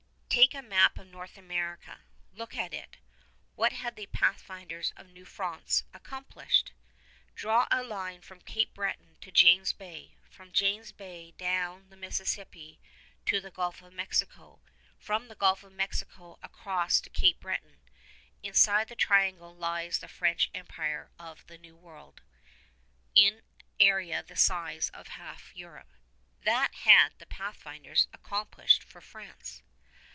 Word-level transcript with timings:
Take 0.41 0.53
a 0.53 0.61
map 0.61 0.97
of 0.97 1.07
North 1.07 1.37
America. 1.37 1.99
Look 2.33 2.55
at 2.55 2.73
it. 2.73 2.95
What 3.55 3.73
had 3.73 3.97
the 3.97 4.05
pathfinders 4.05 4.93
of 4.95 5.07
New 5.09 5.25
France 5.25 5.83
accomplished? 5.93 6.71
Draw 7.35 7.67
a 7.69 7.83
line 7.83 8.21
from 8.21 8.39
Cape 8.39 8.73
Breton 8.73 9.17
to 9.19 9.29
James 9.29 9.73
Bay, 9.73 10.15
from 10.29 10.53
James 10.53 10.93
Bay 10.93 11.31
down 11.37 11.89
the 11.89 11.97
Mississippi 11.97 12.79
to 13.25 13.41
the 13.41 13.51
Gulf 13.51 13.81
of 13.81 13.91
Mexico, 13.91 14.61
from 14.97 15.27
the 15.27 15.35
Gulf 15.35 15.65
of 15.65 15.73
Mexico 15.73 16.39
across 16.41 17.01
to 17.01 17.09
Cape 17.09 17.41
Breton. 17.41 17.81
Inside 18.41 18.87
the 18.87 18.95
triangle 18.95 19.53
lies 19.53 19.99
the 19.99 20.07
French 20.07 20.49
empire 20.55 21.11
of 21.19 21.45
the 21.47 21.57
New 21.57 21.75
World, 21.75 22.21
in 23.15 23.41
area 23.81 24.23
the 24.23 24.37
size 24.37 24.89
of 24.93 25.09
half 25.09 25.53
Europe. 25.53 25.91
That 26.43 26.73
had 26.85 27.19
the 27.19 27.25
pathfinders 27.27 28.07
accomplished 28.13 28.81
for 28.81 29.01
France. 29.01 29.61